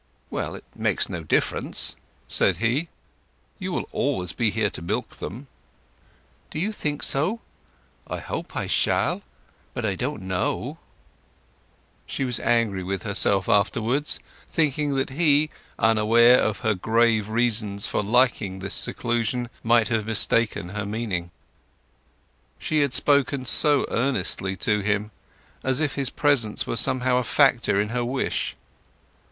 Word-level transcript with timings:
"Well, 0.31 0.55
it 0.55 0.63
makes 0.75 1.09
no 1.09 1.21
difference," 1.21 1.95
said 2.27 2.57
he. 2.57 2.89
"You 3.59 3.71
will 3.71 3.87
always 3.91 4.33
be 4.33 4.49
here 4.49 4.71
to 4.71 4.81
milk 4.81 5.17
them." 5.17 5.45
"Do 6.49 6.57
you 6.57 6.71
think 6.71 7.03
so? 7.03 7.39
I 8.07 8.17
hope 8.17 8.55
I 8.55 8.65
shall! 8.65 9.21
But 9.75 9.85
I 9.85 9.93
don't 9.93 10.23
know." 10.23 10.79
She 12.07 12.23
was 12.23 12.39
angry 12.39 12.83
with 12.83 13.03
herself 13.03 13.47
afterwards, 13.47 14.17
thinking 14.49 14.95
that 14.95 15.11
he, 15.11 15.51
unaware 15.77 16.39
of 16.39 16.61
her 16.61 16.73
grave 16.73 17.29
reasons 17.29 17.85
for 17.85 18.01
liking 18.01 18.57
this 18.57 18.73
seclusion, 18.73 19.51
might 19.61 19.89
have 19.89 20.07
mistaken 20.07 20.69
her 20.69 20.83
meaning. 20.87 21.29
She 22.57 22.81
had 22.81 22.95
spoken 22.95 23.45
so 23.45 23.85
earnestly 23.91 24.55
to 24.55 24.79
him, 24.79 25.11
as 25.63 25.79
if 25.79 25.93
his 25.93 26.09
presence 26.09 26.65
were 26.65 26.75
somehow 26.75 27.17
a 27.17 27.23
factor 27.23 27.79
in 27.79 27.89
her 27.89 28.03
wish. 28.03 28.55